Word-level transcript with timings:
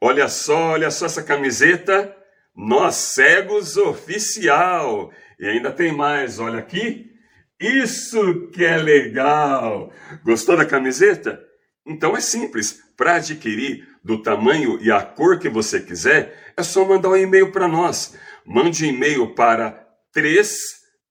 Olha 0.00 0.28
só, 0.28 0.72
olha 0.72 0.90
só 0.90 1.06
essa 1.06 1.22
camiseta. 1.22 2.14
Nós 2.54 2.94
Cegos 2.96 3.76
Oficial. 3.76 5.12
E 5.38 5.46
ainda 5.46 5.70
tem 5.70 5.92
mais, 5.92 6.38
olha 6.38 6.58
aqui. 6.58 7.10
Isso 7.58 8.48
que 8.48 8.64
é 8.64 8.76
legal! 8.76 9.90
Gostou 10.22 10.56
da 10.58 10.66
camiseta? 10.66 11.42
Então 11.86 12.16
é 12.16 12.20
simples. 12.20 12.82
Para 12.96 13.16
adquirir 13.16 13.86
do 14.04 14.22
tamanho 14.22 14.78
e 14.82 14.90
a 14.90 15.02
cor 15.02 15.38
que 15.38 15.48
você 15.48 15.80
quiser, 15.80 16.52
é 16.56 16.62
só 16.62 16.84
mandar 16.84 17.10
um 17.10 17.16
e-mail 17.16 17.52
para 17.52 17.66
nós. 17.66 18.16
Mande 18.44 18.84
um 18.84 18.88
e-mail 18.88 19.34
para 19.34 19.86
3, 20.12 20.54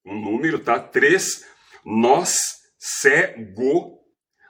o 0.06 0.12
um 0.12 0.22
número 0.22 0.60
tá? 0.60 0.80
3, 0.80 1.46
nós 1.86 2.38
cego, 2.78 4.00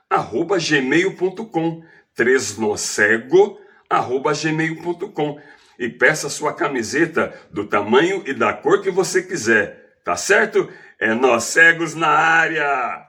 arroba 0.08 0.58
gmail.com. 0.58 1.82
3 2.14 2.58
nós 2.58 2.80
cego, 2.80 3.58
arroba 3.88 4.32
gmail.com. 4.32 5.38
E 5.78 5.88
peça 5.88 6.30
sua 6.30 6.54
camiseta 6.54 7.34
do 7.50 7.66
tamanho 7.66 8.22
e 8.26 8.32
da 8.32 8.52
cor 8.52 8.80
que 8.80 8.90
você 8.90 9.22
quiser. 9.22 9.98
Tá 10.04 10.16
certo? 10.16 10.70
É 10.98 11.12
nós 11.12 11.44
cegos 11.44 11.94
na 11.94 12.08
área! 12.08 13.06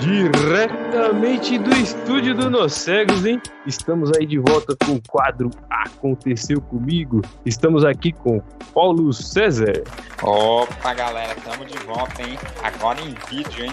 Diretamente 0.00 1.56
do 1.56 1.70
estúdio 1.76 2.34
do 2.34 2.50
Nós 2.50 2.74
Cegos, 2.74 3.24
hein? 3.24 3.40
Estamos 3.64 4.10
aí 4.18 4.26
de 4.26 4.38
volta 4.38 4.76
com 4.84 4.92
o 4.94 5.02
quadro 5.08 5.50
Aconteceu 5.70 6.60
Comigo. 6.60 7.22
Estamos 7.46 7.84
aqui 7.84 8.12
com 8.12 8.40
Paulo 8.74 9.12
César. 9.12 9.84
Opa, 10.20 10.92
galera, 10.94 11.32
estamos 11.38 11.70
de 11.70 11.78
volta, 11.86 12.22
hein? 12.22 12.36
Agora 12.62 13.00
em 13.00 13.14
vídeo, 13.30 13.64
hein? 13.64 13.72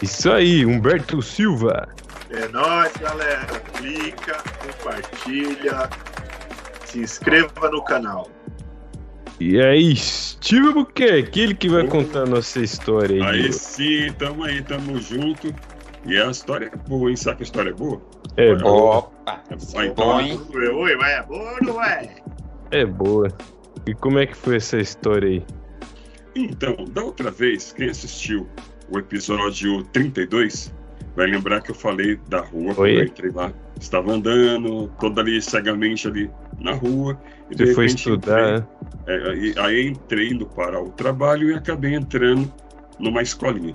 Isso 0.00 0.30
aí, 0.30 0.64
Humberto 0.64 1.20
Silva. 1.20 1.88
É 2.34 2.48
nóis, 2.48 2.92
galera. 2.96 3.60
Clica, 3.74 4.42
compartilha, 4.64 5.90
se 6.86 7.00
inscreva 7.00 7.70
no 7.70 7.82
canal. 7.84 8.30
E 9.38 9.60
aí, 9.60 9.94
Steve 9.96 10.72
Buquerque, 10.72 11.40
ele 11.40 11.54
que 11.54 11.68
vai 11.68 11.86
contar 11.86 12.20
a 12.20 12.26
nossa 12.26 12.60
história 12.60 13.24
aí. 13.26 13.44
Aí 13.44 13.52
sim, 13.52 14.12
tamo 14.18 14.44
aí, 14.44 14.62
tamo 14.62 14.98
junto. 15.00 15.54
E 16.06 16.16
a 16.16 16.30
história 16.30 16.70
é 16.72 16.88
boa, 16.88 17.10
hein? 17.10 17.16
Sabe 17.16 17.38
que 17.38 17.42
a 17.42 17.44
história 17.44 17.70
é 17.70 17.74
boa? 17.74 18.00
É 18.36 18.54
boa. 18.54 18.98
Opa, 18.98 19.42
é 19.74 19.90
bom, 19.90 20.20
hein? 20.20 20.40
Oi, 20.54 20.96
vai, 20.96 21.14
é 21.14 21.22
boa 21.22 21.52
ou 21.52 21.66
não 21.66 21.82
é? 21.82 22.14
É 22.70 22.86
boa. 22.86 23.28
E 23.86 23.94
como 23.94 24.18
é 24.18 24.26
que 24.26 24.36
foi 24.36 24.56
essa 24.56 24.78
história 24.78 25.28
aí? 25.28 25.44
Então, 26.34 26.76
da 26.90 27.02
outra 27.02 27.30
vez, 27.30 27.72
quem 27.72 27.90
assistiu 27.90 28.48
o 28.90 28.98
episódio 28.98 29.82
32 29.92 30.72
vai 31.16 31.26
lembrar 31.26 31.60
que 31.60 31.70
eu 31.70 31.74
falei 31.74 32.18
da 32.28 32.40
rua, 32.40 32.74
quando 32.74 32.88
eu 32.88 33.04
entrei 33.04 33.30
lá. 33.30 33.52
Estava 33.80 34.12
andando, 34.12 34.88
todo 35.00 35.20
ali 35.20 35.40
cegamente 35.42 36.06
ali 36.06 36.30
na 36.60 36.72
rua. 36.72 37.20
E 37.50 37.56
Você 37.56 37.74
foi 37.74 37.86
estudar? 37.86 38.66
Entrei, 39.02 39.16
é, 39.16 39.30
aí, 39.30 39.54
aí 39.58 39.88
entrei 39.88 40.30
indo 40.30 40.46
para 40.46 40.80
o 40.80 40.90
trabalho 40.90 41.50
e 41.50 41.54
acabei 41.54 41.94
entrando 41.94 42.52
numa 42.98 43.22
escolinha. 43.22 43.72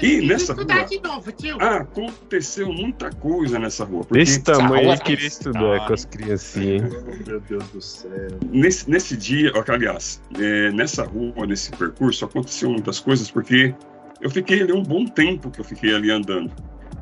E 0.00 0.20
nessa 0.24 0.54
rua, 0.54 0.64
novo, 1.02 1.32
ah, 1.58 1.76
aconteceu 1.78 2.72
muita 2.72 3.10
coisa 3.10 3.58
nessa 3.58 3.84
rua. 3.84 4.06
Desse 4.10 4.40
tamanho 4.40 4.92
eu 4.92 4.98
queria 4.98 5.26
estudar 5.26 5.86
com 5.86 5.92
as 5.92 6.04
criancinhas. 6.04 6.92
Oh, 6.94 7.10
meu 7.28 7.40
Deus 7.40 7.64
do 7.70 7.80
céu. 7.80 8.10
Nesse, 8.50 8.88
nesse 8.88 9.16
dia, 9.16 9.52
aliás, 9.68 10.22
é, 10.38 10.70
nessa 10.70 11.04
rua, 11.04 11.46
nesse 11.46 11.70
percurso, 11.72 12.24
aconteceu 12.24 12.70
muitas 12.70 13.00
coisas 13.00 13.30
porque 13.30 13.74
eu 14.20 14.30
fiquei 14.30 14.62
ali 14.62 14.72
um 14.72 14.82
bom 14.82 15.06
tempo 15.06 15.50
que 15.50 15.60
eu 15.60 15.64
fiquei 15.64 15.94
ali 15.94 16.10
andando. 16.10 16.52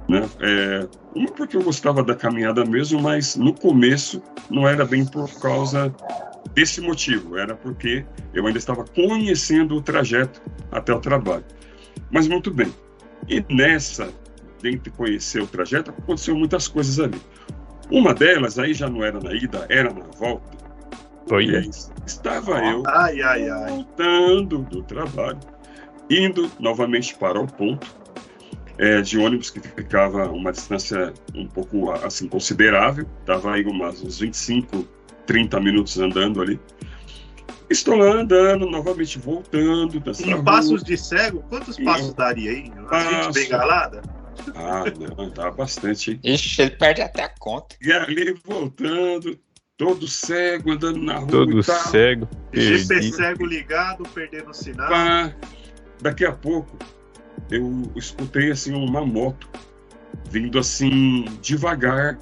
Né? 0.09 0.27
É, 0.41 0.89
uma 1.15 1.31
porque 1.31 1.57
eu 1.57 1.63
gostava 1.63 2.03
da 2.03 2.15
caminhada 2.15 2.65
mesmo, 2.65 3.01
mas 3.01 3.37
no 3.37 3.53
começo 3.53 4.23
não 4.49 4.67
era 4.67 4.85
bem 4.85 5.05
por 5.05 5.29
causa 5.41 5.95
desse 6.55 6.81
motivo, 6.81 7.37
era 7.37 7.55
porque 7.55 8.05
eu 8.33 8.47
ainda 8.47 8.59
estava 8.59 8.85
conhecendo 8.85 9.77
o 9.77 9.83
trajeto 9.83 10.41
até 10.73 10.95
o 10.95 11.01
trabalho. 11.01 11.45
Mas 12.11 12.27
muito 12.27 12.51
bem. 12.51 12.73
E 13.29 13.45
nessa, 13.53 14.11
dentro 14.63 14.81
de 14.81 14.91
conhecer 14.91 15.43
o 15.43 15.47
trajeto, 15.47 15.91
aconteceu 15.91 16.35
muitas 16.35 16.69
coisas 16.69 16.99
ali. 16.99 17.21
Uma 17.91 18.15
delas, 18.15 18.59
aí 18.59 18.73
já 18.73 18.89
não 18.89 19.05
era 19.05 19.21
na 19.21 19.33
ida, 19.35 19.67
era 19.69 19.93
na 19.93 20.05
volta. 20.19 20.57
Oi. 21.31 21.57
Aí, 21.57 21.71
estava 22.07 22.65
eu 22.65 22.83
ai, 22.87 23.21
ai, 23.21 23.51
ai. 23.51 23.71
voltando 23.71 24.59
do 24.63 24.83
trabalho, 24.83 25.39
indo 26.11 26.51
novamente 26.59 27.15
para 27.15 27.41
o 27.41 27.47
ponto 27.47 27.87
é, 28.79 29.01
de 29.01 29.19
ônibus 29.19 29.51
que 29.51 29.61
ficava 29.61 30.31
uma 30.31 30.53
distância 30.53 31.13
um 31.35 31.47
pouco 31.47 31.91
assim 31.91 32.29
considerável, 32.29 33.07
estava 33.21 33.55
aí 33.55 33.65
umas, 33.65 34.01
uns 34.03 34.21
25, 34.21 34.87
30 35.27 35.61
minutos 35.61 35.99
andando 35.99 36.41
ali. 36.41 36.59
Estou 37.69 37.97
lá 37.97 38.13
andando, 38.13 38.71
novamente 38.71 39.19
voltando. 39.19 40.03
Em 40.21 40.33
rua. 40.33 40.43
passos 40.43 40.83
de 40.83 40.97
cego, 40.97 41.45
quantos 41.51 41.77
passos 41.77 42.15
daria 42.15 42.51
aí? 42.51 42.73
Passo... 42.89 43.33
bengalada? 43.33 44.01
Ah, 44.55 44.85
não, 45.17 45.31
tá 45.31 45.51
bastante. 45.51 46.19
Ixi, 46.25 46.63
ele 46.63 46.71
perde 46.71 47.03
até 47.03 47.25
a 47.25 47.29
conta. 47.29 47.77
E 47.83 47.93
ali 47.93 48.35
voltando, 48.45 49.39
todo 49.77 50.09
cego, 50.09 50.73
andando 50.73 51.03
na 51.03 51.19
rua. 51.19 51.29
Todo 51.29 51.63
cego. 51.63 52.27
GP 52.53 53.13
cego 53.13 53.45
ligado, 53.45 54.05
perdendo 54.15 54.51
o 54.51 54.55
sinal. 54.55 54.89
Pá, 54.89 55.35
daqui 56.01 56.25
a 56.25 56.33
pouco, 56.33 56.77
eu 57.51 57.83
escutei 57.97 58.51
assim 58.51 58.75
uma 58.75 59.05
moto 59.05 59.49
vindo 60.31 60.59
assim 60.59 61.25
devagar. 61.41 62.19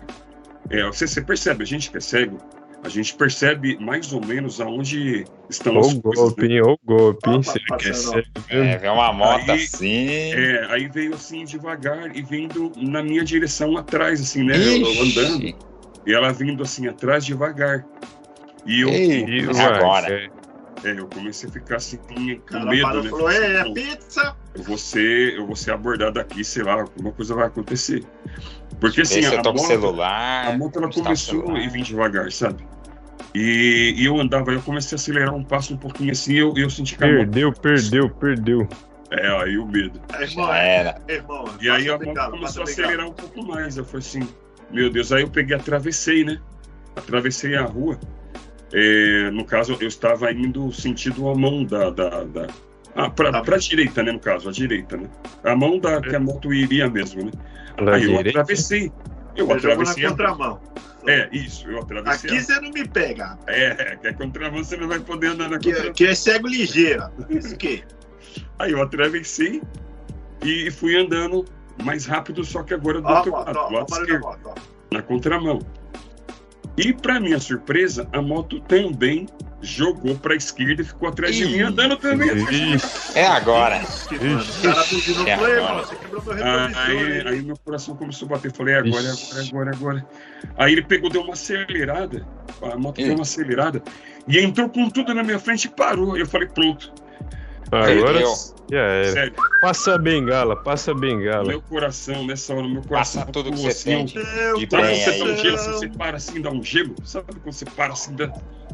É, 0.70 0.84
você, 0.86 1.06
você 1.06 1.22
percebe, 1.22 1.62
a 1.62 1.66
gente 1.66 1.96
é 1.96 2.00
cego, 2.00 2.38
a 2.82 2.88
gente 2.88 3.14
percebe 3.14 3.76
mais 3.80 4.12
ou 4.12 4.24
menos 4.24 4.60
aonde 4.60 5.24
estão 5.50 5.78
as 5.78 5.94
golpe, 5.94 6.48
né? 6.48 6.62
O 6.62 6.78
golpe, 6.84 7.30
hein? 7.30 7.42
Você 7.42 7.58
quer 7.78 7.94
ser. 7.94 8.26
É, 8.48 8.78
vem 8.78 8.90
uma 8.90 9.12
moto 9.12 9.50
aí, 9.50 9.64
assim. 9.64 10.08
É, 10.08 10.66
aí 10.70 10.88
veio 10.88 11.14
assim 11.14 11.44
devagar 11.44 12.16
e 12.16 12.22
vindo 12.22 12.72
na 12.76 13.02
minha 13.02 13.24
direção 13.24 13.76
atrás, 13.76 14.20
assim, 14.20 14.44
né? 14.44 14.56
Eu, 14.56 14.86
eu 14.86 15.02
andando. 15.02 15.54
E 16.06 16.14
ela 16.14 16.32
vindo 16.32 16.62
assim 16.62 16.86
atrás 16.86 17.24
devagar. 17.24 17.84
E 18.64 18.80
eu. 18.80 18.88
Ei, 18.88 19.44
eu 19.44 19.50
agora. 19.50 20.30
É, 20.86 20.90
é, 20.90 21.00
eu 21.00 21.08
comecei 21.08 21.48
a 21.48 21.52
ficar 21.52 21.76
assim 21.76 21.96
com 21.96 22.14
medo, 22.20 23.02
né? 23.02 23.10
Falou, 23.10 23.30
é, 23.30 23.56
é 23.56 23.72
pizza! 23.72 24.36
Eu 24.54 24.62
vou, 24.62 24.78
ser, 24.78 25.34
eu 25.34 25.46
vou 25.46 25.56
ser 25.56 25.72
abordado 25.72 26.20
aqui, 26.20 26.44
sei 26.44 26.62
lá, 26.62 26.74
alguma 26.74 27.12
coisa 27.12 27.34
vai 27.34 27.46
acontecer. 27.46 28.04
Porque 28.80 29.00
assim, 29.00 29.24
a, 29.24 29.42
moto, 29.42 29.58
celular, 29.58 30.48
a 30.48 30.56
moto 30.56 30.78
ela 30.78 30.90
começou 30.90 31.56
e 31.56 31.68
vim 31.68 31.82
devagar, 31.82 32.30
sabe? 32.30 32.64
E, 33.34 33.94
e, 33.96 34.04
eu 34.06 34.18
andava, 34.18 34.52
eu 34.52 34.62
comecei 34.62 34.96
a 34.96 34.98
acelerar 34.98 35.34
um 35.34 35.44
passo 35.44 35.74
um 35.74 35.76
pouquinho 35.76 36.12
assim, 36.12 36.34
eu, 36.34 36.54
eu 36.56 36.70
senti 36.70 36.94
que 36.94 37.00
Perdeu, 37.00 37.48
moto... 37.48 37.60
perdeu, 37.60 38.10
perdeu. 38.10 38.68
É, 39.10 39.28
aí 39.42 39.58
o 39.58 39.66
medo. 39.66 40.00
Irmão, 40.18 40.52
era. 40.52 41.00
Irmão, 41.08 41.44
e 41.60 41.68
aí 41.68 41.88
a 41.88 41.98
moto 41.98 42.30
começou 42.30 42.62
a 42.62 42.64
acelerar 42.64 43.06
um 43.06 43.12
pouco 43.12 43.44
mais. 43.46 43.76
Eu 43.76 43.84
falei 43.84 44.06
assim, 44.06 44.28
meu 44.70 44.90
Deus, 44.90 45.12
aí 45.12 45.22
eu 45.22 45.28
peguei, 45.28 45.56
atravessei, 45.56 46.24
né? 46.24 46.40
Atravessei 46.96 47.56
a 47.56 47.64
rua. 47.64 47.98
É, 48.72 49.30
no 49.30 49.44
caso, 49.44 49.76
eu 49.80 49.88
estava 49.88 50.30
indo 50.32 50.72
sentido 50.72 51.28
a 51.28 51.34
mão 51.34 51.64
da. 51.64 51.90
da, 51.90 52.24
da 52.24 52.46
ah, 52.94 53.10
para 53.10 53.30
tá. 53.42 53.54
a 53.54 53.58
direita, 53.58 54.02
né? 54.02 54.12
No 54.12 54.18
caso, 54.18 54.48
a 54.48 54.52
direita, 54.52 54.96
né? 54.96 55.08
A 55.44 55.54
mão 55.54 55.78
da 55.78 56.00
que 56.00 56.16
a 56.16 56.20
moto 56.20 56.52
iria 56.52 56.88
mesmo, 56.88 57.26
né? 57.26 57.30
Aí 57.76 58.00
direita? 58.00 58.22
eu 58.22 58.30
atravessei. 58.30 58.92
Eu 59.36 59.46
Você 59.46 59.70
atravessei. 59.70 60.02
na 60.04 60.10
contramão. 60.10 60.60
É, 61.06 61.28
isso, 61.30 61.68
eu 61.68 61.78
atravessei. 61.78 62.30
Aqui 62.30 62.42
você 62.42 62.60
não 62.60 62.70
me 62.70 62.88
pega. 62.88 63.38
É, 63.46 63.96
que 63.96 64.08
é 64.08 64.12
contramão 64.14 64.64
você 64.64 64.76
não 64.76 64.88
vai 64.88 64.98
poder 64.98 65.28
andar 65.28 65.50
na 65.50 65.58
que, 65.58 65.70
contramão. 65.70 65.92
Que 65.92 66.06
é 66.06 66.14
cego 66.14 66.48
ligeiro. 66.48 67.04
Isso 67.28 67.56
que? 67.56 67.84
Aí 68.58 68.72
eu 68.72 68.82
atravessei 68.82 69.62
e 70.42 70.70
fui 70.70 70.96
andando 70.96 71.44
mais 71.82 72.06
rápido, 72.06 72.44
só 72.44 72.62
que 72.62 72.74
agora 72.74 73.00
do 73.00 73.08
outro 73.08 73.32
lado, 73.32 73.52
do 73.52 73.74
lado 73.74 73.86
esquerdo, 73.92 74.54
na 74.90 75.02
contramão. 75.02 75.60
E, 76.76 76.92
para 76.92 77.18
minha 77.18 77.38
surpresa, 77.38 78.06
a 78.12 78.20
moto 78.20 78.60
também 78.60 79.26
jogou 79.62 80.14
para 80.16 80.34
a 80.34 80.36
esquerda 80.36 80.82
e 80.82 80.84
ficou 80.84 81.08
atrás 81.08 81.34
Ih, 81.34 81.46
de 81.46 81.52
mim, 81.52 81.60
andando 81.60 81.96
também. 81.96 82.28
É 83.14 83.26
agora. 83.26 83.80
Aí, 86.74 87.28
aí 87.28 87.42
meu 87.42 87.56
coração 87.56 87.96
começou 87.96 88.26
a 88.26 88.30
bater. 88.32 88.52
Falei, 88.52 88.74
é 88.74 88.78
agora, 88.78 89.06
é 89.06 89.10
agora, 89.10 89.40
é 89.40 89.48
agora, 89.48 89.70
agora. 89.70 90.06
Aí 90.58 90.72
ele 90.72 90.82
pegou, 90.82 91.08
deu 91.08 91.22
uma 91.22 91.32
acelerada. 91.32 92.26
A 92.62 92.76
moto 92.76 92.96
deu 92.96 93.14
uma 93.14 93.22
acelerada. 93.22 93.82
E 94.28 94.38
entrou 94.38 94.68
com 94.68 94.90
tudo 94.90 95.14
na 95.14 95.22
minha 95.22 95.38
frente 95.38 95.64
e 95.64 95.70
parou. 95.70 96.16
Eu 96.16 96.26
falei, 96.26 96.48
pronto. 96.48 96.92
Agora 97.70 98.22
já 98.70 98.78
era. 98.78 99.12
Sério. 99.12 99.32
Passa 99.60 99.94
a 99.94 99.98
bengala, 99.98 100.56
passa 100.56 100.90
a 100.90 100.94
bengala. 100.94 101.48
Meu 101.48 101.60
coração, 101.62 102.26
nessa 102.26 102.54
hora, 102.54 102.68
meu 102.68 102.82
coração. 102.82 103.22
Passa 103.22 103.32
tudo 103.32 103.50
que 103.52 103.58
você 103.58 103.68
assim, 103.68 104.06
tem. 104.06 104.62
E 104.62 104.66
quando 104.66 104.86
você 104.86 105.18
dá 105.18 105.24
um 105.24 105.36
gelo, 105.36 105.54
assim, 105.56 105.72
você 105.72 105.88
para 105.88 106.16
assim, 106.16 106.40
dá 106.40 106.50
um 106.50 106.62
gelo. 106.62 106.94
Sabe 107.04 107.26
quando 107.42 107.54
você 107.54 107.64
para 107.64 107.92
assim, 107.92 108.14
dá 108.14 108.32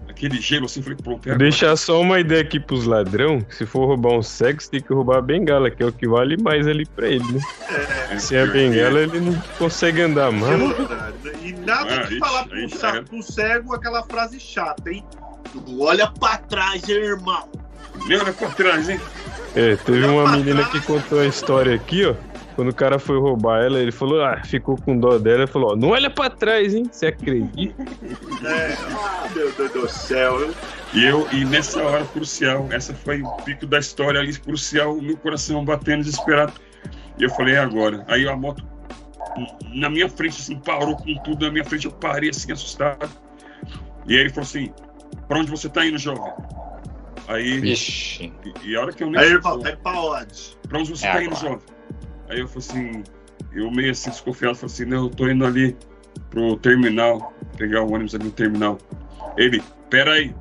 aquele 0.08 0.40
gelo 0.40 0.66
assim, 0.66 0.82
falei, 0.82 0.98
pronto. 1.02 1.30
É 1.30 1.36
Deixar 1.36 1.76
só 1.76 2.00
uma 2.00 2.20
ideia 2.20 2.42
aqui 2.42 2.58
pros 2.60 2.86
ladrão: 2.86 3.44
se 3.50 3.66
for 3.66 3.86
roubar 3.86 4.12
um 4.14 4.22
sexo, 4.22 4.70
tem 4.70 4.80
que 4.80 4.92
roubar 4.92 5.18
a 5.18 5.22
bengala, 5.22 5.70
que 5.70 5.82
é 5.82 5.86
o 5.86 5.92
que 5.92 6.08
vale 6.08 6.36
mais 6.42 6.66
ali 6.66 6.86
pra 6.86 7.08
ele, 7.08 7.24
né? 7.32 7.40
É, 8.10 8.18
Se 8.18 8.34
é 8.36 8.42
a 8.42 8.46
bengala, 8.46 9.00
ele 9.00 9.20
não 9.20 9.34
consegue 9.58 10.02
andar 10.02 10.30
mais. 10.32 10.60
E 11.42 11.52
nada 11.52 11.94
Ah, 11.94 12.02
de 12.04 12.14
ixi, 12.14 12.18
falar 12.18 12.46
pro, 12.46 13.04
pro 13.04 13.22
cego 13.22 13.74
aquela 13.74 14.02
frase 14.02 14.38
chata, 14.40 14.90
hein? 14.90 15.04
Olha 15.78 16.10
pra 16.10 16.38
trás, 16.38 16.88
irmão. 16.88 17.48
Olha 18.04 18.32
pra 18.32 18.48
trás, 18.50 18.88
hein? 18.88 19.00
É, 19.54 19.76
teve 19.76 20.06
uma 20.06 20.30
menina 20.32 20.64
que 20.64 20.80
contou 20.80 21.20
a 21.20 21.26
história 21.26 21.74
aqui, 21.74 22.06
ó. 22.06 22.14
Quando 22.54 22.68
o 22.68 22.74
cara 22.74 22.98
foi 22.98 23.18
roubar 23.18 23.62
ela, 23.62 23.78
ele 23.78 23.92
falou, 23.92 24.22
ah, 24.22 24.42
ficou 24.44 24.76
com 24.76 24.98
dó 24.98 25.18
dela, 25.18 25.42
ele 25.42 25.46
falou, 25.46 25.72
ó, 25.72 25.76
não 25.76 25.88
olha 25.90 26.10
pra 26.10 26.28
trás, 26.28 26.74
hein? 26.74 26.84
Você 26.90 27.06
acredita? 27.06 27.82
É, 28.44 28.76
ah, 28.90 29.28
meu 29.34 29.52
Deus 29.52 29.72
do 29.72 29.88
céu. 29.88 30.50
E 30.92 31.04
eu, 31.04 31.26
e 31.32 31.44
nessa 31.44 31.82
hora 31.82 32.04
crucial, 32.04 32.66
essa 32.70 32.92
foi 32.92 33.22
o 33.22 33.30
pico 33.44 33.66
da 33.66 33.78
história 33.78 34.20
ali, 34.20 34.36
crucial, 34.36 34.96
meu 34.96 35.16
coração 35.16 35.64
batendo 35.64 36.02
desesperado. 36.02 36.52
E 37.18 37.22
eu 37.22 37.30
falei, 37.30 37.54
é 37.54 37.58
agora. 37.58 38.04
Aí 38.08 38.28
a 38.28 38.36
moto 38.36 38.62
na 39.72 39.88
minha 39.88 40.08
frente, 40.08 40.40
assim, 40.40 40.56
parou 40.56 40.96
com 40.96 41.14
tudo 41.22 41.46
na 41.46 41.52
minha 41.52 41.64
frente, 41.64 41.86
eu 41.86 41.92
parei 41.92 42.30
assim, 42.30 42.52
assustado. 42.52 43.10
E 44.06 44.14
aí 44.14 44.20
ele 44.20 44.30
falou 44.30 44.42
assim, 44.42 44.72
pra 45.28 45.38
onde 45.38 45.50
você 45.50 45.68
tá 45.68 45.86
indo, 45.86 45.98
jovem? 45.98 46.32
Aí, 47.32 47.60
Vixe. 47.60 48.32
e, 48.64 48.70
e 48.70 48.76
a 48.76 48.80
hora 48.80 48.92
que 48.92 49.02
eu 49.02 49.10
nem 49.10 49.20
aí, 49.20 49.26
sei, 49.28 49.36
irmão, 49.36 49.62
é 49.66 49.76
pra 49.76 50.00
onde? 50.00 50.56
pra 50.68 50.78
onde 50.78 50.90
você 50.90 51.06
É 51.06 51.12
tá 51.12 51.22
indo, 51.24 51.34
jovem? 51.36 51.58
Aí 52.28 52.40
eu 52.40 52.48
falei 52.48 52.68
assim, 52.68 53.02
eu 53.52 53.70
meio 53.70 53.90
assim 53.90 54.10
desconfiado, 54.10 54.54
falei 54.56 54.72
assim, 54.74 54.84
não, 54.84 55.04
eu 55.04 55.10
tô 55.10 55.28
indo 55.28 55.44
ali 55.44 55.76
pro 56.30 56.56
terminal, 56.56 57.32
pegar 57.56 57.82
o 57.82 57.92
ônibus 57.92 58.14
ali 58.14 58.24
no 58.24 58.30
terminal. 58.30 58.78
Ele, 59.36 59.62
peraí, 59.90 60.34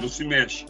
não 0.00 0.08
se 0.08 0.24
mexe. 0.24 0.66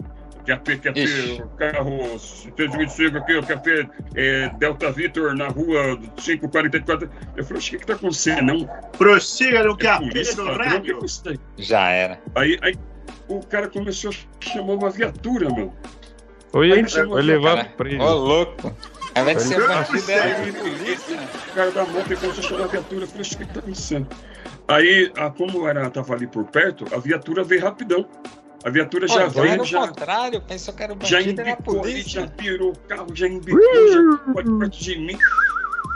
QP, 0.46 0.76
QP, 0.76 1.00
Ixi. 1.00 1.42
o 1.42 1.48
carro 1.56 2.18
125 2.18 3.16
aqui, 3.16 3.34
o 3.34 3.42
QP 3.42 3.88
é, 4.14 4.50
Delta 4.58 4.92
Vitor 4.92 5.34
na 5.34 5.48
rua 5.48 5.98
544. 6.16 7.08
Eu 7.34 7.44
falei, 7.44 7.58
oxe, 7.58 7.68
o 7.68 7.72
que 7.72 7.78
que 7.78 7.86
tá 7.86 7.94
acontecendo? 7.94 8.42
Não, 8.52 8.66
Prossiga 8.98 9.62
no 9.64 9.74
que 9.74 9.86
é 9.86 9.90
a 9.90 9.98
do 9.98 10.04
que 10.10 10.22
que 10.22 10.40
é 10.40 10.44
rádio. 10.44 11.02
isso 11.02 11.22
aí? 11.26 11.38
Já 11.56 11.88
era. 11.88 12.20
Aí, 12.34 12.58
aí 12.60 12.74
o 13.28 13.40
cara 13.40 13.68
começou 13.68 14.10
a 14.10 14.44
chamar 14.44 14.74
uma 14.74 14.90
viatura, 14.90 15.48
meu. 15.50 15.72
Oi, 16.52 16.88
chamou 16.88 17.14
vai 17.14 17.22
levar 17.22 17.68
preso. 17.70 18.02
Ô, 18.02 18.14
louco. 18.14 18.74
Ao 19.14 19.22
invés 19.22 19.38
de 19.38 19.44
ser 19.44 19.66
bandido, 19.66 20.58
polícia. 20.58 21.18
O 21.50 21.54
cara 21.54 21.70
da 21.70 21.84
moto 21.84 22.06
ele 22.06 22.16
começou 22.16 22.44
a 22.44 22.48
chamar 22.48 22.64
a 22.64 22.66
viatura. 22.68 23.02
Eu 23.02 23.08
falei, 23.08 23.22
o 23.22 23.28
que 23.28 23.36
que 23.36 23.44
tá 23.46 23.60
acontecendo? 23.60 24.08
Aí, 24.66 25.12
a, 25.16 25.30
como 25.30 25.68
era, 25.68 25.90
tava 25.90 26.14
ali 26.14 26.26
por 26.26 26.44
perto, 26.44 26.84
a 26.94 26.98
viatura 26.98 27.44
veio 27.44 27.62
rapidão. 27.62 28.06
A 28.64 28.70
viatura 28.70 29.06
já 29.06 29.28
Pô, 29.30 29.40
era 29.40 29.48
veio, 29.48 29.62
o 29.62 29.64
já, 29.64 29.86
contrário. 29.88 30.40
Pensou 30.40 30.72
que 30.72 30.82
era 30.82 30.94
o 30.94 30.98
já 31.04 31.18
bandido, 31.18 31.40
era 31.40 31.52
a 31.52 31.56
polícia. 31.56 32.20
já 32.22 32.26
virou 32.42 32.72
o 32.72 32.78
carro, 32.88 33.08
já 33.14 33.28
embicou, 33.28 33.92
já 33.92 34.32
pode 34.32 34.50
perto 34.58 34.78
de 34.78 34.98
mim. 34.98 35.18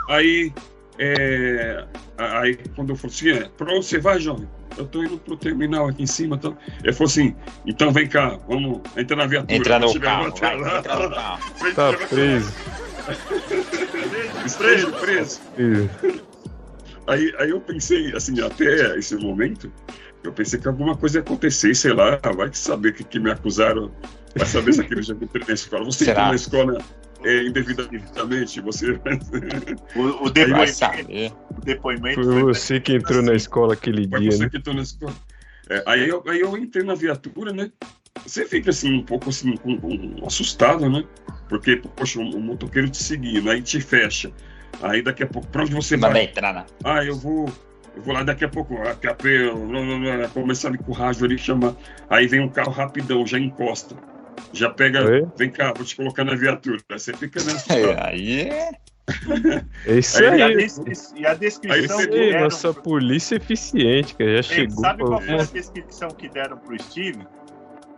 Aí, 0.07 0.53
é, 0.99 1.85
aí 2.17 2.57
quando 2.75 2.91
eu 2.91 2.95
falei 2.95 3.15
assim, 3.15 3.29
é, 3.31 3.49
pra 3.49 3.73
onde 3.73 3.85
você 3.85 3.97
vai, 3.97 4.19
jovem? 4.19 4.47
Eu 4.79 4.87
tô 4.87 5.03
indo 5.03 5.17
pro 5.17 5.35
terminal 5.35 5.89
aqui 5.89 6.03
em 6.03 6.07
cima. 6.07 6.37
Então. 6.37 6.57
Ele 6.81 6.93
falou 6.93 7.09
assim, 7.09 7.35
então 7.65 7.91
vem 7.91 8.07
cá, 8.07 8.39
vamos 8.47 8.81
entrar 8.95 9.17
na 9.17 9.27
viatura. 9.27 9.55
Entra 9.55 9.77
no 9.77 9.99
carro, 9.99 10.33
vai. 10.35 10.57
lá. 10.57 10.77
Entra 10.79 10.95
no 10.95 11.09
carro. 11.13 11.39
Tá 11.75 11.93
preso. 12.07 12.53
Preso, 14.57 14.91
preso. 14.93 15.41
preso. 15.53 15.89
Aí, 17.07 17.33
aí 17.39 17.49
eu 17.49 17.59
pensei, 17.59 18.15
assim, 18.15 18.39
até 18.39 18.97
esse 18.97 19.15
momento, 19.17 19.69
eu 20.23 20.31
pensei 20.31 20.59
que 20.59 20.67
alguma 20.67 20.95
coisa 20.95 21.17
ia 21.17 21.21
acontecer, 21.21 21.75
sei 21.75 21.91
lá, 21.91 22.19
vai 22.35 22.49
que 22.49 22.57
saber 22.57 22.93
que, 22.93 23.03
que 23.03 23.19
me 23.19 23.31
acusaram, 23.31 23.91
vai 24.35 24.47
saber 24.47 24.73
se 24.73 24.81
aquele 24.81 25.01
já 25.01 25.13
entrei 25.13 25.43
na 25.45 25.53
escola. 25.53 25.83
Você 25.85 26.09
entrou 26.09 26.25
na 26.25 26.35
escola 26.35 26.77
é, 27.23 27.43
indevidamente, 27.43 28.61
você. 28.61 28.99
O, 29.95 30.27
o 30.27 30.29
Vai 30.29 30.31
depoimento, 30.31 31.35
o 31.57 31.61
depoimento 31.61 32.23
Foi 32.23 32.43
você 32.43 32.79
que 32.79 32.93
entrou 32.93 33.21
na 33.21 33.33
escola 33.33 33.73
aquele 33.73 34.07
Foi 34.07 34.19
dia, 34.19 34.31
você 34.31 34.43
né? 34.43 34.49
que 34.49 34.57
entrou 34.57 34.75
na 34.75 34.81
escola. 34.81 35.13
É, 35.69 35.83
aí, 35.85 36.07
eu, 36.07 36.23
aí 36.27 36.39
eu 36.39 36.55
entrei 36.57 36.83
na 36.83 36.95
viatura, 36.95 37.51
né? 37.51 37.71
Você 38.25 38.45
fica 38.45 38.69
assim, 38.69 38.93
um 38.93 39.03
pouco 39.03 39.29
assim, 39.29 39.55
com, 39.57 39.77
com- 39.77 40.25
assustado, 40.25 40.89
né? 40.89 41.03
Porque, 41.47 41.77
poxa, 41.77 42.19
o, 42.19 42.39
motoqueiro 42.39 42.89
te 42.89 43.01
seguindo, 43.01 43.49
aí 43.49 43.61
te 43.61 43.79
fecha. 43.81 44.31
Aí 44.81 45.01
daqui 45.01 45.23
a 45.23 45.27
pouco, 45.27 45.47
pra 45.47 45.63
onde 45.63 45.73
você 45.73 45.97
vai? 45.97 46.23
entrar 46.23 46.53
na. 46.53 46.65
Ah, 46.83 47.03
eu 47.03 47.15
vou. 47.15 47.51
Eu 47.95 48.03
vou 48.03 48.13
lá 48.13 48.23
daqui 48.23 48.45
a 48.45 48.49
pouco, 48.49 48.75
a 48.77 48.93
blá, 48.93 49.13
blá, 49.15 50.17
blá, 50.17 50.27
começar 50.29 50.69
ali 50.69 50.77
com 50.77 50.91
o 50.91 50.95
rádio 50.95 51.25
ali, 51.25 51.37
chamar. 51.37 51.75
Aí 52.09 52.27
vem 52.27 52.39
um 52.39 52.49
carro 52.49 52.71
rapidão, 52.71 53.25
já 53.25 53.37
encosta. 53.37 53.95
Já 54.53 54.69
pega, 54.69 55.03
Oi? 55.05 55.27
vem 55.37 55.49
cá, 55.49 55.73
vou 55.75 55.85
te 55.85 55.95
colocar 55.95 56.23
na 56.23 56.35
viatura. 56.35 56.77
Aí 56.89 56.99
você 56.99 57.13
fica 57.13 57.41
nessa. 57.43 57.73
É, 57.73 58.07
aí 58.09 58.41
é. 58.41 58.71
É 59.87 59.93
isso 59.97 60.17
Aí, 60.23 60.37
E 60.37 60.41
a, 60.41 60.45
aí. 60.45 60.67
e 61.15 61.25
a 61.25 61.33
descrição 61.33 61.97
Aí 61.99 62.07
que 62.07 62.15
deram. 62.15 62.41
nossa 62.41 62.71
polícia 62.73 63.35
eficiente, 63.37 64.13
que 64.15 64.23
já 64.23 64.37
Ei, 64.37 64.43
chegou. 64.43 64.77
sabe 64.81 65.03
qual 65.03 65.19
foi 65.21 65.33
a 65.33 65.43
descrição 65.45 66.09
que 66.09 66.29
deram 66.29 66.57
pro 66.57 66.79
Steve? 66.83 67.25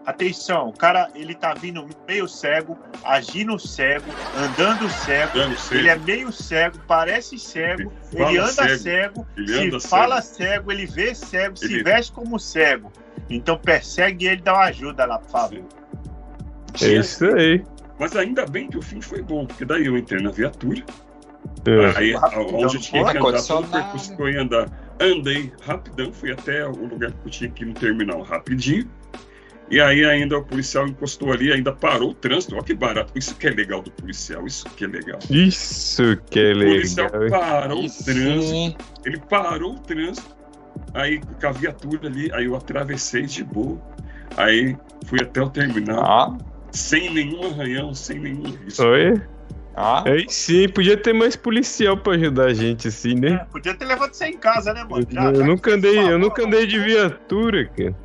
Atenção, 0.06 0.70
o 0.70 0.74
cara 0.74 1.10
ele 1.14 1.36
tá 1.36 1.54
vindo 1.54 1.86
meio 2.08 2.28
cego, 2.28 2.76
agindo 3.04 3.60
cego, 3.60 4.06
andando 4.36 4.90
cego. 4.90 5.32
Dando 5.38 5.56
certo. 5.58 5.76
Ele 5.76 5.90
é 5.90 5.96
meio 5.96 6.32
cego, 6.32 6.80
parece 6.88 7.38
cego, 7.38 7.94
Ele 8.12 8.24
ele 8.24 8.38
anda 8.40 8.52
cego, 8.52 8.78
cego, 8.80 9.28
ele 9.38 9.48
se 9.48 9.68
anda 9.68 9.80
fala 9.82 10.22
cego. 10.24 10.72
ele 10.72 10.86
vê 10.88 11.14
cego, 11.14 11.56
se 11.56 11.66
Ele- 11.66 11.84
veste 11.84 12.12
como 12.14 12.40
cego. 12.40 12.92
Então 13.30 13.58
persegue 13.60 14.26
ele, 14.28 14.42
dá 14.42 14.54
uma 14.54 14.64
ajuda 14.66 15.06
lá, 15.06 15.20
por 15.20 15.30
favor. 15.30 15.64
É 16.82 16.88
isso 16.94 17.26
aí. 17.26 17.64
Mas 18.00 18.16
ainda 18.16 18.46
bem 18.46 18.68
que 18.68 18.78
o 18.78 18.82
fim 18.82 19.02
foi 19.02 19.22
bom, 19.22 19.46
porque 19.46 19.66
daí 19.66 19.86
eu 19.86 19.98
entrei 19.98 20.22
na 20.22 20.32
viatura. 20.32 20.84
É. 21.66 21.98
Aí, 21.98 22.16
onde 22.16 22.76
eu 22.76 22.82
tinha 22.82 23.04
pô, 23.04 23.12
que 23.12 23.18
andar, 23.18 23.44
todo 23.44 23.66
o 23.66 23.70
percurso 23.70 24.16
que 24.16 24.22
eu 24.22 24.30
ia 24.30 24.42
andar, 24.42 24.96
andei 25.00 25.52
rapidão, 25.62 26.12
fui 26.12 26.32
até 26.32 26.66
o 26.66 26.72
lugar 26.72 27.12
que 27.12 27.26
eu 27.26 27.32
tinha 27.32 27.50
que 27.50 27.64
ir 27.64 27.68
no 27.68 27.74
terminal 27.74 28.22
rapidinho. 28.22 28.90
E 29.72 29.80
aí 29.80 30.04
ainda 30.04 30.38
o 30.38 30.44
policial 30.44 30.86
encostou 30.86 31.32
ali, 31.32 31.52
ainda 31.54 31.72
parou 31.72 32.10
o 32.10 32.14
trânsito. 32.14 32.56
Olha 32.56 32.64
que 32.64 32.74
barato. 32.74 33.14
Isso 33.16 33.34
que 33.36 33.48
é 33.48 33.52
legal 33.52 33.82
do 33.82 33.90
policial, 33.90 34.46
isso 34.46 34.66
que 34.72 34.84
é 34.84 34.88
legal. 34.88 35.18
Isso 35.30 36.18
que 36.30 36.40
é 36.40 36.52
O 36.52 36.60
policial 36.60 37.10
legal. 37.14 37.40
parou 37.40 37.80
Aí 37.80 37.88
o 37.88 38.04
trânsito, 38.04 38.86
ele 39.06 39.22
parou 39.30 39.76
o 39.76 39.80
trânsito, 39.80 40.36
aí 40.94 41.22
com 41.40 41.48
a 41.48 41.52
viatura 41.52 42.08
ali, 42.08 42.30
aí 42.34 42.46
eu 42.46 42.56
atravessei 42.56 43.26
de 43.26 43.46
boa. 43.46 43.80
Aí 44.36 44.76
fui 45.06 45.22
até 45.22 45.42
o 45.42 45.50
terminal, 45.50 46.04
Ó, 46.04 46.51
sem 46.72 47.10
nenhum 47.14 47.48
arranhão, 47.48 47.94
sem 47.94 48.20
nenhum 48.20 48.44
risco. 48.66 48.84
Oi? 48.84 49.14
ó. 49.76 50.04
Aí 50.08 50.26
sim, 50.30 50.68
podia 50.70 50.98
ter 50.98 51.14
mais 51.14 51.36
policial 51.36 51.98
pra 51.98 52.14
ajudar 52.14 52.46
a 52.46 52.54
gente 52.54 52.88
assim, 52.88 53.16
né? 53.16 53.34
É, 53.34 53.38
podia 53.52 53.74
ter 53.74 53.86
levado 53.86 54.14
você 54.14 54.26
em 54.26 54.38
casa, 54.38 54.74
né, 54.74 54.84
mano? 54.90 55.06
Já- 55.10 55.24
eu 55.24 55.36
já 55.36 55.46
nunca 55.46 55.74
andei, 55.74 55.98
eu 56.00 56.20
nunca 56.20 56.44
andei 56.46 56.66
de 56.68 56.80
viatura, 56.80 57.66
cara. 57.66 57.96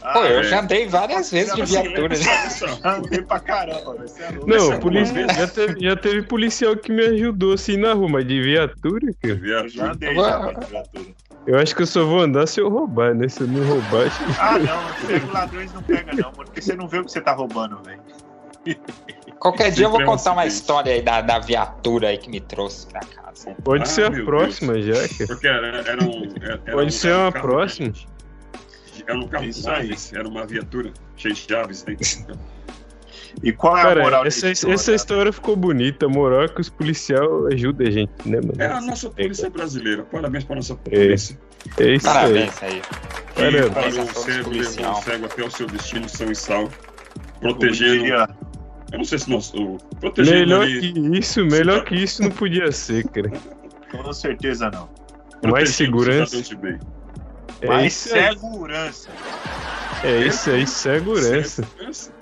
Ah, 0.00 0.12
Pô, 0.12 0.24
eu 0.24 0.38
é. 0.40 0.44
já 0.44 0.60
andei 0.62 0.86
várias 0.86 1.30
vezes 1.30 1.52
de 1.54 1.64
viatura. 1.64 2.08
né? 2.08 2.14
Já 2.16 2.96
andei 2.96 3.20
pra 3.20 3.40
caramba, 3.40 3.94
velho, 3.96 4.10
é 4.20 4.30
louco. 4.30 4.48
Não, 4.48 4.80
polícia, 4.80 5.20
algumas 5.22 5.36
já, 5.36 5.46
teve, 5.48 5.80
já 5.80 5.96
teve 5.96 6.22
policial 6.22 6.76
que 6.76 6.92
me 6.92 7.02
ajudou 7.04 7.54
assim 7.54 7.76
na 7.76 7.92
rua, 7.94 8.08
mas 8.08 8.26
de 8.26 8.40
viatura, 8.40 9.12
cara. 9.20 9.40
Eu 9.44 9.68
já 9.68 9.92
andei 9.92 10.14
já 10.14 10.38
pra 10.38 10.60
viatura. 10.66 11.06
Eu 11.46 11.58
acho 11.58 11.74
que 11.74 11.82
eu 11.82 11.86
só 11.86 12.04
vou 12.04 12.20
andar 12.20 12.46
se 12.46 12.60
eu 12.60 12.68
roubar, 12.68 13.14
né? 13.14 13.26
Se 13.28 13.40
eu 13.40 13.46
não 13.48 13.64
roubar, 13.66 14.06
acho 14.06 14.24
que- 14.24 14.40
Ah, 14.40 14.58
não, 14.58 15.26
os 15.26 15.32
ladrões 15.32 15.72
não 15.72 15.82
pegam, 15.82 16.14
não, 16.14 16.24
mano, 16.32 16.44
porque 16.44 16.60
você 16.60 16.74
não 16.74 16.86
vê 16.86 16.98
o 16.98 17.04
que 17.04 17.12
você 17.12 17.20
tá 17.20 17.32
roubando, 17.32 17.80
velho. 17.82 18.00
Qualquer 19.38 19.70
dia 19.70 19.86
eu 19.86 19.90
vou 19.90 20.04
contar 20.04 20.32
uma 20.32 20.44
história 20.44 20.92
aí 20.92 21.00
da, 21.00 21.22
da 21.22 21.38
viatura 21.38 22.08
aí 22.08 22.18
que 22.18 22.28
me 22.28 22.40
trouxe 22.40 22.86
pra 22.88 23.00
casa. 23.00 23.54
pode 23.64 23.84
Ah, 23.84 23.86
ser 23.86 24.04
a 24.06 24.24
próxima 24.24 24.78
já, 24.82 24.94
cara. 24.94 25.26
Porque 25.26 25.46
era, 25.46 25.66
era 25.88 26.04
um. 26.04 26.28
Era, 26.42 26.58
Pode 26.58 26.88
um- 26.88 26.90
ser 26.90 27.08
era 27.08 27.18
uma 27.18 27.32
carro 27.32 27.46
próxima. 27.48 27.92
Era 29.06 29.16
um 29.18 29.28
carro 29.28 29.44
Isso 29.44 29.62
com 29.62 29.70
aí. 29.70 29.94
era 30.12 30.28
uma 30.28 30.44
viatura 30.46 30.92
cheia 31.16 31.32
de 31.32 31.40
chaves 31.40 31.82
dentro. 31.82 32.38
E 33.42 33.52
qual 33.52 33.76
é 33.76 33.82
a 33.82 33.88
moral 33.90 34.10
Cara, 34.10 34.24
dessa 34.24 34.48
essa, 34.50 34.70
essa 34.70 34.92
história 34.94 35.32
ficou 35.32 35.54
bonita. 35.54 36.06
A 36.06 36.08
moral 36.08 36.42
é 36.42 36.48
que 36.48 36.60
os 36.60 36.68
policiais 36.68 37.20
ajudam 37.52 37.86
a 37.86 37.90
gente, 37.90 38.10
né, 38.24 38.36
mano? 38.40 38.54
É 38.58 38.66
a 38.66 38.80
nossa 38.80 39.08
polícia 39.10 39.48
brasileira. 39.48 40.02
Parabéns 40.04 40.44
para 40.44 40.56
nossa 40.56 40.72
É. 40.72 40.76
polícia. 41.06 41.38
É 41.78 41.94
isso 41.94 42.08
aí. 42.08 42.14
Parabéns 42.14 42.62
aí. 42.62 42.80
Que 42.80 43.34
Parabéns. 43.34 43.68
parou 43.68 44.00
a 44.00 44.02
o 44.04 44.14
cego, 44.14 44.50
levou 44.50 44.90
o 44.90 45.02
cego 45.02 45.26
até 45.26 45.44
o 45.44 45.50
seu 45.50 45.66
destino 45.66 46.08
são 46.08 46.30
e 46.30 46.34
salvo. 46.34 46.72
Protegendo. 47.40 48.06
Eu 48.90 48.98
não 48.98 49.04
sei 49.04 49.18
se 49.18 49.30
nós. 49.30 49.52
Protegendo 50.00 50.36
Melhor 50.38 50.62
ali. 50.62 50.92
que 50.92 51.18
isso, 51.18 51.44
melhor 51.44 51.84
que 51.84 51.94
isso 51.94 52.22
não 52.22 52.30
podia 52.30 52.72
ser, 52.72 53.06
cara. 53.08 53.30
Com 53.92 54.12
certeza 54.12 54.70
não. 54.70 54.88
Mais 55.50 55.76
protegendo 55.76 55.76
segurança. 55.76 56.42
cidadão 56.42 56.48
de 56.48 56.56
bem. 56.56 56.78
É 57.60 57.66
Mais 57.68 57.92
isso 58.06 58.14
aí. 58.14 58.28
segurança. 58.32 59.08
É 60.04 60.26
isso 60.26 60.50
aí, 60.50 60.66
segurança. 60.66 61.62
Segurança. 61.64 62.12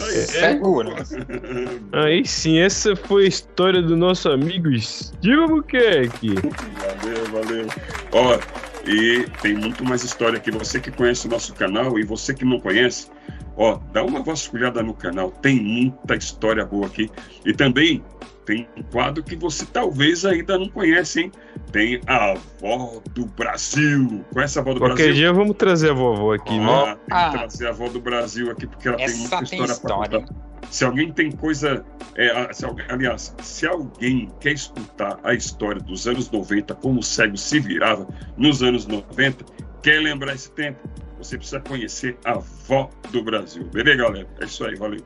Isso 0.00 0.36
É. 0.36 0.46
aí. 0.46 0.52
Segurança. 0.54 1.26
Aí 1.92 2.26
sim, 2.26 2.58
essa 2.58 2.94
foi 2.96 3.24
a 3.24 3.28
história 3.28 3.80
do 3.82 3.96
nosso 3.96 4.28
amigo 4.28 4.68
Steve 4.78 5.40
Albuquerque. 5.40 6.34
Valeu, 6.34 7.24
valeu. 7.32 7.66
Ó, 8.12 8.38
e 8.86 9.26
tem 9.42 9.54
muito 9.54 9.84
mais 9.84 10.04
história 10.04 10.36
aqui. 10.38 10.50
Você 10.50 10.78
que 10.80 10.90
conhece 10.90 11.26
o 11.26 11.30
nosso 11.30 11.54
canal 11.54 11.98
e 11.98 12.04
você 12.04 12.32
que 12.34 12.44
não 12.44 12.60
conhece, 12.60 13.08
ó, 13.56 13.78
dá 13.92 14.04
uma 14.04 14.22
vasculhada 14.22 14.82
no 14.82 14.94
canal. 14.94 15.30
Tem 15.30 15.60
muita 15.60 16.14
história 16.14 16.64
boa 16.64 16.86
aqui. 16.86 17.10
E 17.44 17.52
também 17.52 18.02
tem 18.46 18.66
um 18.76 18.82
quadro 18.84 19.22
que 19.22 19.36
você 19.36 19.66
talvez 19.66 20.24
ainda 20.24 20.56
não 20.58 20.68
conhece, 20.70 21.20
hein? 21.22 21.32
tem 21.72 22.00
a 22.06 22.30
avó 22.30 23.02
do 23.12 23.26
Brasil. 23.26 24.24
Conhece 24.32 24.58
a 24.58 24.62
avó 24.62 24.72
do 24.72 24.80
Qualquer 24.80 24.94
Brasil? 24.96 25.14
dia 25.14 25.32
vamos 25.32 25.56
trazer 25.56 25.90
a 25.90 25.94
vovó 25.94 26.32
aqui, 26.32 26.58
né? 26.58 26.66
Ó, 26.66 26.84
tem 26.86 26.96
Ah. 27.10 27.30
que 27.30 27.38
trazer 27.38 27.66
a 27.66 27.70
avó 27.70 27.88
do 27.88 28.00
Brasil 28.00 28.50
aqui, 28.50 28.66
porque 28.66 28.88
ela 28.88 28.96
tem 28.96 29.14
muita 29.16 29.36
tem 29.38 29.44
história, 29.44 29.72
história. 29.72 30.08
pra 30.10 30.20
contar. 30.20 30.34
Se 30.70 30.84
alguém 30.84 31.12
tem 31.12 31.30
coisa. 31.30 31.84
é, 32.18 32.50
se 32.52 32.64
alguém- 32.64 32.86
aliás, 32.88 33.34
se 33.42 33.66
alguém 33.66 34.32
quer 34.40 34.52
escutar 34.52 35.18
a 35.22 35.34
história 35.34 35.80
dos 35.82 36.06
anos 36.06 36.30
90, 36.30 36.74
como 36.74 37.00
o 37.00 37.02
cego 37.02 37.36
se 37.36 37.60
virava 37.60 38.08
nos 38.38 38.62
anos 38.62 38.86
90, 38.86 39.44
quer 39.82 40.00
lembrar 40.00 40.34
esse 40.34 40.50
tempo, 40.52 40.78
você 41.18 41.36
precisa 41.36 41.60
conhecer 41.60 42.16
a 42.24 42.32
avó 42.32 42.88
do 43.12 43.22
Brasil. 43.22 43.64
Beleza, 43.64 44.02
galera? 44.02 44.26
É 44.40 44.44
isso 44.46 44.64
aí, 44.64 44.74
valeu. 44.76 45.00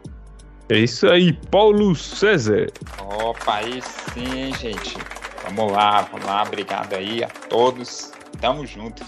É 0.71 0.79
isso 0.79 1.07
aí, 1.09 1.33
Paulo 1.51 1.97
César. 1.97 2.69
Opa, 3.01 3.57
aí 3.57 3.83
sim, 3.83 4.55
gente. 4.55 4.97
Vamos 5.45 5.73
lá, 5.73 6.03
vamos 6.03 6.25
lá. 6.25 6.45
Obrigado 6.45 6.95
aí 6.95 7.25
a 7.25 7.29
todos. 7.29 8.13
Tamo 8.41 8.65
junto. 8.65 9.03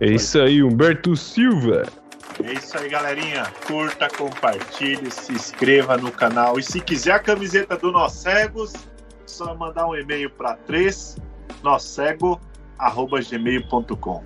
É 0.00 0.06
isso 0.06 0.40
aí, 0.40 0.62
Humberto 0.62 1.16
Silva. 1.16 1.82
É 2.44 2.52
isso 2.52 2.78
aí, 2.78 2.88
galerinha. 2.88 3.52
Curta, 3.66 4.06
compartilhe, 4.16 5.10
se 5.10 5.32
inscreva 5.32 5.96
no 5.96 6.12
canal. 6.12 6.60
E 6.60 6.62
se 6.62 6.80
quiser 6.80 7.14
a 7.14 7.18
camiseta 7.18 7.76
do 7.76 7.90
Nós 7.90 8.12
Cegos, 8.12 8.72
só 9.26 9.56
mandar 9.56 9.88
um 9.88 9.96
e-mail 9.96 10.30
para 10.30 10.54
3 10.54 11.16
nossego@gmail.com. 11.64 14.22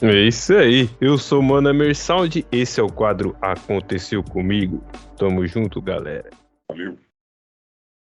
É 0.00 0.20
isso 0.22 0.54
aí. 0.54 0.88
Eu 1.00 1.18
sou 1.18 1.42
Mano 1.42 1.68
Emersound. 1.68 2.46
Esse 2.50 2.80
é 2.80 2.82
o 2.82 2.88
quadro 2.88 3.36
Aconteceu 3.40 4.22
Comigo. 4.22 4.82
Tamo 5.16 5.46
junto, 5.46 5.80
galera. 5.80 6.30
Valeu. 6.68 7.03